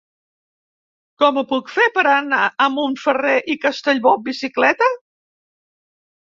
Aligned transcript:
Com 1.23 1.37
ho 1.37 1.43
puc 1.51 1.69
fer 1.73 1.85
per 1.99 2.05
anar 2.15 2.41
a 2.67 2.69
Montferrer 2.79 3.37
i 3.55 3.59
Castellbò 3.69 4.17
amb 4.17 4.29
bicicleta? 4.33 4.93